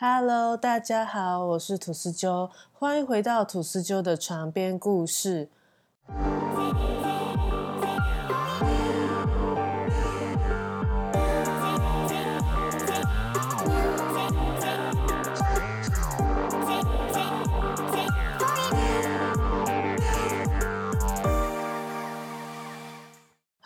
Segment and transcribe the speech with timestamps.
[0.00, 5.48] Hello，大家好，我是吐司鸠，欢迎回到吐司鸠的床边故事。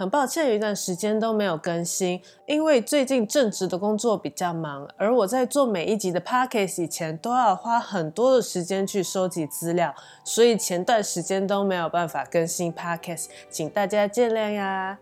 [0.03, 14.99] 很抱歉，有一段时间都没有更新，因为最近正职的工作比较忙，而我在做每一集的 podcast 以前，都要花很多的时间去收集资料，所以前段时间都没有办法更新 podcast，请大家见谅呀。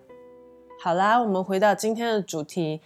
[0.83, 2.83] 好啦，我们回到今天的主题。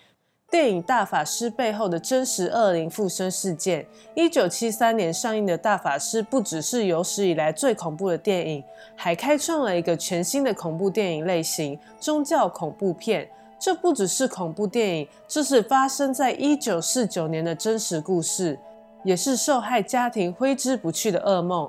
[0.55, 3.85] 电影《大法师》背后的真实恶灵附身事件。
[4.15, 8.63] 一九七三年上映的《大法师》不只是有史以来最恐怖的电影，
[8.95, 13.29] 还开创了一个全新的恐怖电影类型——宗教恐怖片。
[13.59, 18.57] 这不只是恐怖电影，这是发生在一九四九年的真实故事，
[19.02, 21.69] 也是受害家庭挥之不去的噩梦。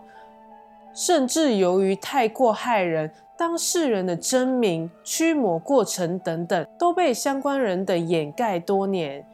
[0.93, 3.11] 甚至由于太过害人。
[3.37, 9.25] 当事人的真名、驱魔过程等等都被相关人的掩盖多年。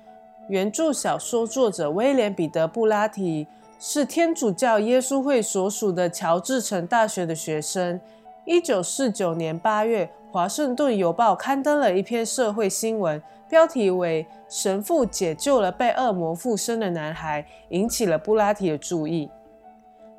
[0.50, 3.48] 原著小说作者威廉·彼得·布拉提
[3.80, 8.02] 是天主教耶稣会所属的乔治城大学的学生。
[8.44, 19.30] 一九四九年八月，《华盛顿邮报》刊登了一篇社会新闻，标题为“神父解救了被恶魔附身的男孩”，引起了布拉提的注意。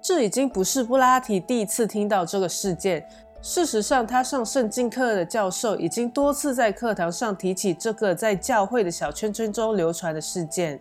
[0.00, 3.04] 这已经不是布拉提第一次听到这个事件。
[3.44, 10.80] 事实上，他上圣经课的教授已经多次在课堂上提起这个在教会的小圈圈中流传的事件。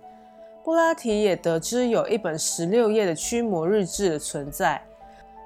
[0.64, 4.80] 布拉提也得知有一本十六页的驱魔日志的存在。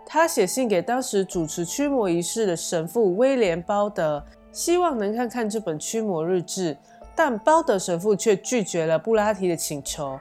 [0.05, 6.75] 他写信给当时主持驱魔仪式的神父威廉·包德，希望能看看这本驱魔日志，
[7.16, 10.19] 但包德神父却拒绝了布拉提的请求。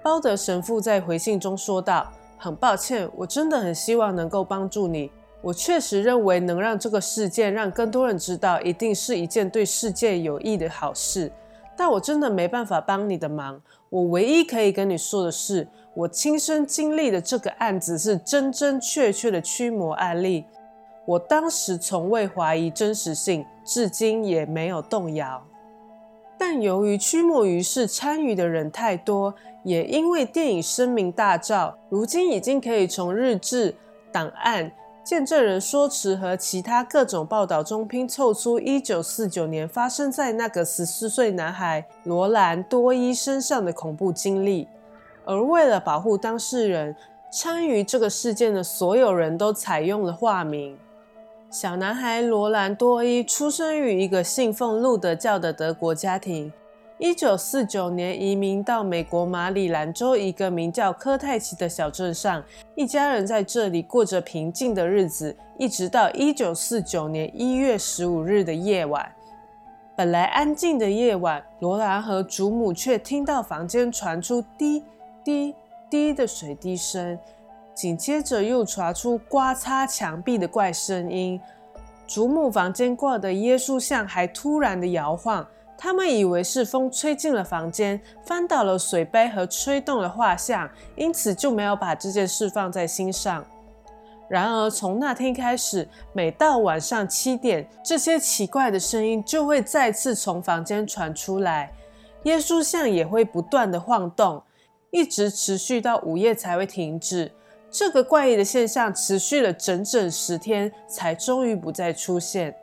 [0.00, 2.06] 包德神父在回信中说道
[2.38, 5.10] ：“很抱歉，我真的很希望能够帮助你。”
[5.46, 11.30] 我确实认为能让这个事件让更多人知道，一定是一件对世界有益的好事。
[11.76, 13.62] 但我真的没办法帮你的忙。
[13.88, 20.44] 我唯一可以跟你说的是，我亲身经历的这个案子是真真确确的驱魔案例。
[21.04, 25.40] 我当时从未怀疑真实性，至今也没有动摇。
[26.36, 29.32] 但由于驱魔仪式参与的人太多，
[29.62, 33.72] 也因为电影声名大噪，如今已经可以从日志
[34.10, 34.72] 档案。
[35.06, 44.66] 见证人说辞和其他各种报道中拼凑出1949年发生在那个14岁男孩罗兰多伊身上的恐怖经历，
[45.24, 46.96] 而为了保护当事人，
[47.30, 50.76] 参与这个事件的所有人都采用了化名。
[51.52, 56.52] 小男孩罗兰多伊出生于一个信奉路德教的德国家庭。
[56.98, 62.42] 一九四九年移民到美国马里兰州一个名叫科泰奇的小镇上，
[62.74, 69.12] 一家人在这里过着平静的日子，一直到一九四九年一月十五日的夜晚。
[69.94, 74.82] 本来安静的夜晚，罗兰和祖母却听到房间传出滴
[75.22, 75.54] 滴
[75.90, 77.18] 滴的水滴声，
[77.74, 81.38] 紧接着又传出刮擦墙壁的怪声音。
[82.06, 85.46] 祖母房间挂的耶稣像还突然的摇晃。
[85.78, 93.44] 他们以为是风吹进了房间，翻倒了水杯和吹动了画像，因此就没有把这件事放在心上。
[94.28, 101.70] 然而，从那天开始，每到晚上七点，这些奇怪的声音就会再次从房间传出来，
[102.24, 104.42] 耶稣像也会不断的晃动，
[104.90, 107.30] 一直持续到午夜才会停止。
[107.70, 112.56] 这个怪异的现象持续了整整十天，才终于不再出现。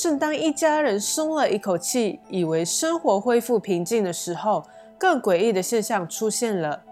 [0.00, 4.64] 正当一家人松了一口气，以为生活恢复平静的时候，
[4.96, 6.82] 更诡异的现象出现了。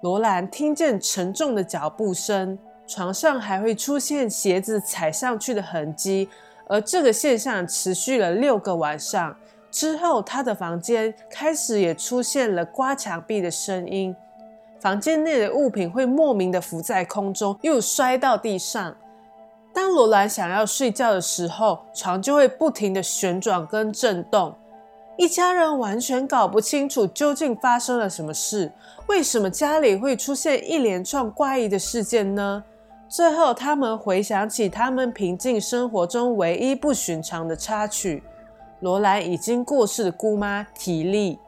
[0.00, 6.28] 罗兰听见沉重的脚步声，床上还会出现鞋子踩上去的痕迹，
[6.66, 9.36] 而这个现象持续了六个晚上。
[9.70, 14.16] 之后，他的房间开始也出现了刮墙壁的声音，
[14.80, 18.96] 房间内的物品会莫名的浮在空中，又摔到地上。
[19.78, 24.52] 当罗兰想要睡觉的时候，床就会不停的旋转跟震动。
[25.16, 28.72] 一家人完全搞不清楚究竟发生了什么事，
[29.06, 32.64] 为什么家里会出现一连串怪异的事件呢？
[33.08, 38.24] 最后，他们回想起他们平静生活中唯一不寻常的插曲——
[38.82, 41.38] 罗兰已经过世的姑妈提利。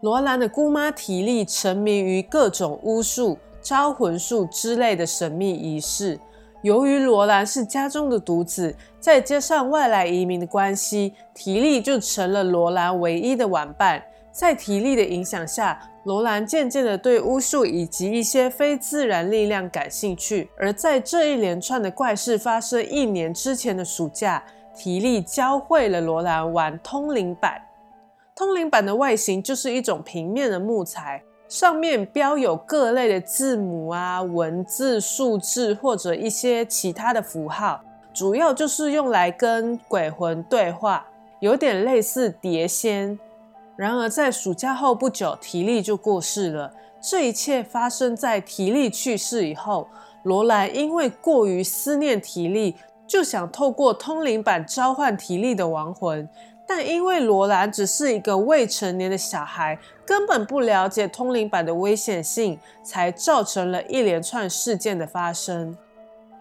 [0.00, 3.38] 罗兰的姑妈提利沉迷于各种巫术。
[3.68, 6.16] 招魂术之类的神秘仪式，
[6.62, 14.00] 由于罗兰是家中的独子，再加上外来移民的关系，提利就成了罗兰唯一的玩伴。
[14.30, 20.48] 在提利的影响下，罗兰渐渐地对巫术以及一些非自然力量感兴趣。
[20.56, 24.40] 而在这一连串的怪事发生一年之前的暑假，
[24.76, 27.60] 提利教会了罗兰玩通灵板。
[28.36, 31.20] 通灵板的外形就是一种平面的木材。
[31.48, 37.80] 上面标有各类的字母啊、文字、数字或者一些其他的符号，
[38.12, 41.06] 主要就是用来跟鬼魂对话，
[41.40, 43.18] 有点类似碟仙。
[43.76, 46.72] 然而在暑假后不久，提利就过世了。
[47.00, 49.86] 这一切发生在提利去世以后。
[50.22, 52.74] 罗兰因为过于思念提利，
[53.06, 56.28] 就想透过通灵板召唤提利的亡魂。
[56.66, 65.76] 但因为罗兰只是一个未成年的小孩，根本不了解通灵板的危险性，才造成了一连串事件的发生。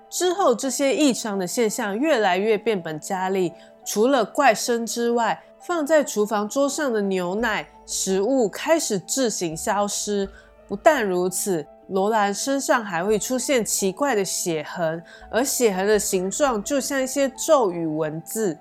[0.09, 3.53] 之后，这些异常的现象越来越变本加厉。
[3.83, 10.27] 除了怪声之外，放在厨房桌上的牛奶、食物开始自行消失。
[10.67, 18.57] 不但如此，罗兰身上还会出现奇怪的血痕，而血痕的形状就像一些咒语文字。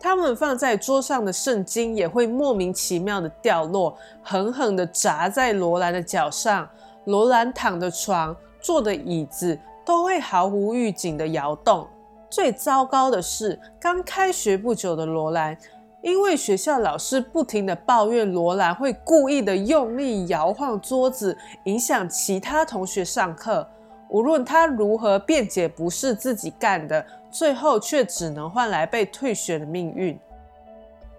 [0.00, 6.68] 他们放在桌上的圣经也会莫名其妙的掉落，狠狠的砸在罗兰的脚上。
[7.04, 11.86] 罗兰躺的床、坐的椅子都会毫无预警的摇动。
[12.30, 15.56] 最糟糕的是，刚开学不久的罗兰，
[16.02, 23.66] 因为学校老师不停的抱怨罗兰会故意的用力摇晃桌子，影响其他同学上课。
[24.10, 30.18] 无论他如何辩解不是自己干的，最后却只能换来被退学的命运。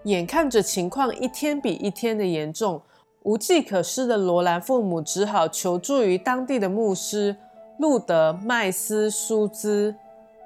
[0.03, 2.81] 眼看着情况一天比一天的严重，
[3.23, 7.35] 无计可施的罗兰父母只好求助于当地的牧师
[7.77, 9.95] 路德麦斯苏兹。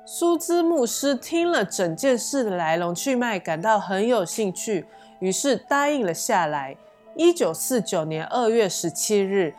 [0.06, 4.86] 苏兹牧师听了整件事的来龙去脉，感到很有兴趣，
[5.20, 6.76] 于是答应了下来。
[7.16, 9.54] 一九四九年二月十七日。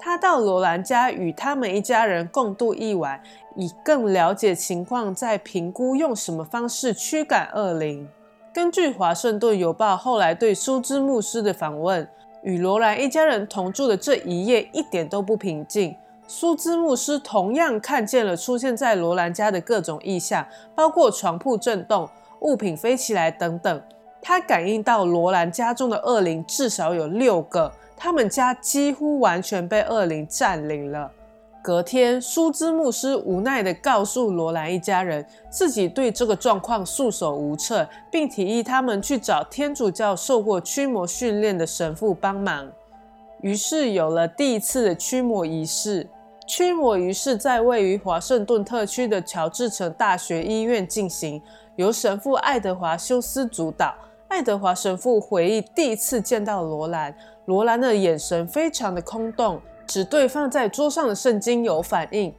[0.00, 3.20] 他到罗兰家与他们一家人共度一晚，
[3.58, 8.08] 以更了解情况，再评估用什么方式驱赶恶灵。
[8.54, 12.08] 根据《华盛顿邮报》后来对苏兹牧师的访问，
[12.44, 15.92] 与罗兰一家人同住的这一夜一点都不平静。
[16.28, 20.46] 苏兹牧师同样看见了出现在罗兰家的各种异象，
[20.76, 22.08] 包括床铺震动、
[22.42, 23.82] 物品飞起来等等。
[24.22, 27.72] 他感应到罗兰家中的恶灵至少有六个。
[27.96, 31.10] 他们家几乎完全被恶灵占领了。
[31.62, 42.70] 隔天，苏兹牧师无奈地告诉罗兰一家人，自己对这个状况束手无策，并提议他们去找天主教受过驱魔训练的神父帮忙。
[43.42, 46.08] 于是，有了第一次的驱魔仪式。
[46.46, 51.42] 驱魔仪式在位于华盛顿特区的乔治城大学医院进行，
[51.76, 53.94] 由神父爱德华修斯主导。
[54.28, 57.14] 爱德华神父回忆第一次见到罗兰。
[57.44, 62.32] 罗兰的眼神非常的空洞，只对放在桌上的圣经有反应。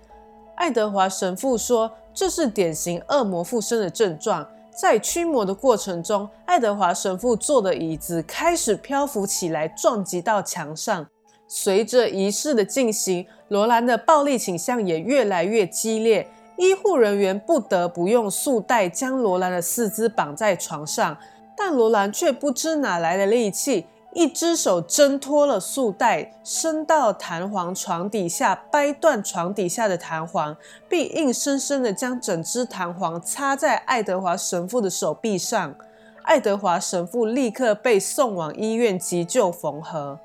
[0.56, 4.48] 爱德华神父说，这是典型恶魔附身的症状。
[4.72, 11.06] 在驱魔的过程中，爱德华神父坐的椅子开始漂浮起来，撞击到墙上。
[11.48, 16.30] 随着仪式的进行，罗兰的暴力倾向也越来越激烈。
[16.58, 21.18] 医护人员不得不用束带将罗兰的四肢绑在床上，
[21.58, 23.88] 但罗兰却不知哪来的力气。
[24.12, 30.58] 一只手挣脱了束带，伸到弹簧床底下，掰断床底下的弹簧，
[30.88, 35.76] 并硬生生的将整只弹簧插在爱德华神父的手臂上。
[36.24, 40.20] 爱德华神父立刻被送往医院急救缝合。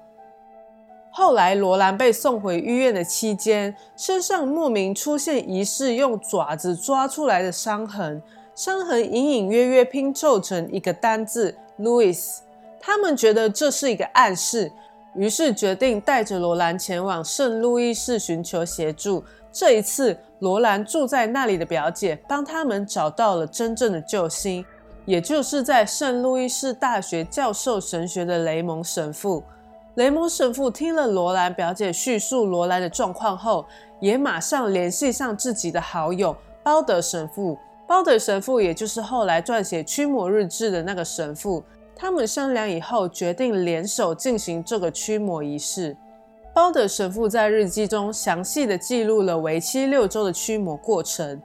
[1.11, 8.21] 后来，罗兰被送回医院的期间，身上莫名出现疑似用爪子抓出来的伤痕，
[8.55, 12.39] 伤痕隐隐约约拼凑成一个单字：Louis。
[12.87, 14.71] 他们觉得这是一个暗示，
[15.15, 19.25] 于是决定带着罗兰前往圣路易市寻求协助。
[19.51, 24.63] 这一次，罗兰住在那里的表姐帮他们找到了真正的救星，
[25.07, 29.43] 也就是在圣路易市大学教授神学的雷蒙神父。
[29.95, 33.65] 雷蒙神父听了罗兰表姐叙述罗兰的状况后，
[33.99, 37.57] 也马上联系上自己的好友包德神父。
[37.87, 41.65] 包德神父也就是后来撰写《驱魔日志》的那个神父。
[41.97, 45.97] 他们商量以后，决定联手进行这个驱魔仪式。
[46.53, 51.41] 包德神父在日记中详细的记录了为期六周的驱魔过程。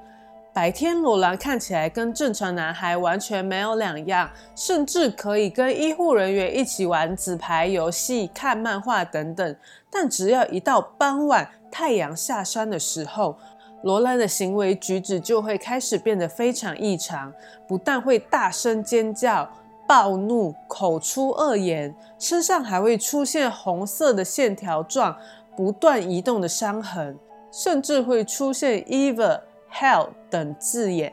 [0.52, 9.56] 白天，罗兰看起来跟正常男孩完全没有两样，甚至可以跟医护人员一起玩纸牌游戏、看漫画等等。
[9.92, 13.38] 但只要一到傍晚，太阳下山的时候，
[13.84, 17.32] 罗兰的行为举止就会开始变得非常异常，
[17.68, 19.48] 不但会大声尖叫、
[19.90, 25.18] 暴怒、口出恶言，身上还会出现红色的线条状、
[25.58, 27.18] 不断移动的伤痕，
[27.52, 29.42] 甚至会出现 “evil”、
[29.74, 31.12] “hell” 等字眼。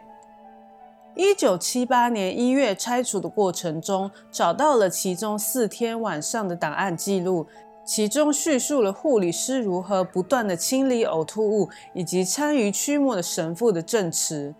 [1.14, 7.46] 一九七八年一月拆除的过程中，找到了其中四天晚上的档案记录，
[7.82, 14.54] 其中叙述了护理师如何不断的清理呕吐物，以及参与驱魔的神父的证词。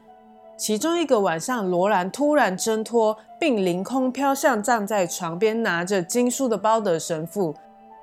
[0.56, 7.54] 其中一个晚上，罗兰突然挣脱，并凌空飘向站在床边拿着经书的包德神父。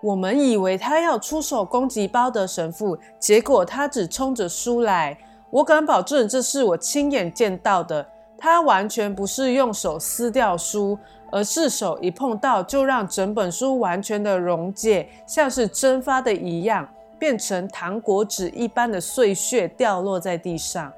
[0.03, 5.17] 我们以为他要出手攻击包德神父，结果他只冲着书来。
[5.49, 8.05] 我敢保证，这是我亲眼见到的。
[8.37, 10.97] 他完全不是用手撕掉书，
[11.31, 20.91] 而是手一碰到就让整本书完全的溶解，像是蒸发的一样，变成糖果纸一般的碎屑掉落在地上。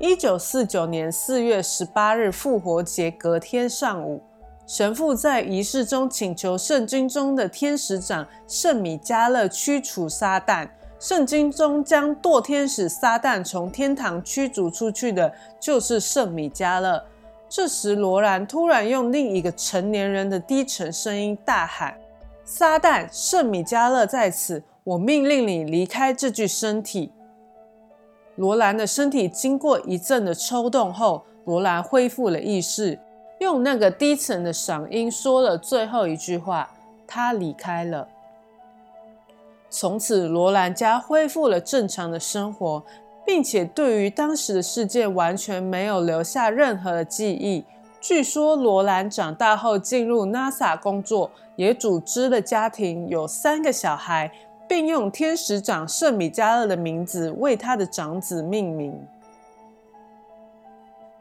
[0.00, 4.20] 一九四九年四月十八日复活节隔天上午，
[4.66, 10.68] 神父在仪式中请求圣经中的天使长圣米迦勒驱除撒旦。
[10.98, 17.00] 圣经中将堕天使撒旦从天堂驱逐出去的，就是圣米迦勒。
[17.48, 21.96] 这时，罗兰突然用另一个成年人的低沉声音大喊
[22.44, 24.60] ：“撒旦，圣米迦勒在此！
[24.82, 27.12] 我命令你离开这具身体。”
[28.36, 32.98] 罗兰的身体经过一阵的抽动后，罗兰恢复了意识，
[33.38, 36.70] 用那个低沉的嗓音说了最后一句话
[37.06, 38.08] ：“他离开了。”
[39.70, 42.82] 从此，罗兰家恢复了正常的生活，
[43.26, 47.64] 并且对于当时的事件完全没有留下任何的记忆。
[48.00, 54.30] 据说，罗兰长大后进入 NASA 工作，也组织了家庭，有三个小孩，
[54.68, 58.98] 并用天使长圣米迦勒的名字为他的长子命名。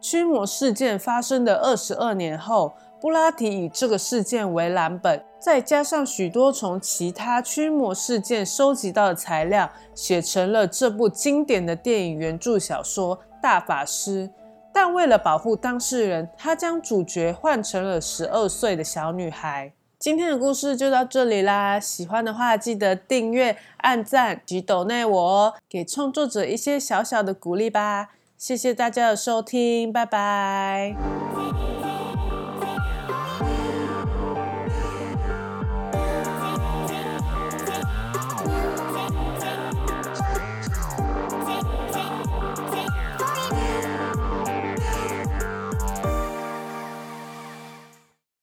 [0.02, 2.74] 驱魔事件发生的二十二年后。
[3.04, 14.26] 布拉提以这个事件为蓝本，再加上许多从其他驱魔事件收集到的材料，写成了这部经典的电影原著小说《大法师》。
[14.72, 19.74] 但为了保护当事人，他将主角换成了十二岁的小女孩。
[20.04, 21.80] 今天的故事就到这里啦！
[21.80, 28.10] 喜欢的话，记得订阅、按赞及抖内我哦，给创作者一些小小的鼓励吧。
[28.38, 30.94] 谢谢大家的收听，拜拜。